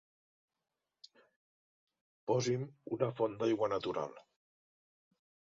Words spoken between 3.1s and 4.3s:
font d'aigua natural.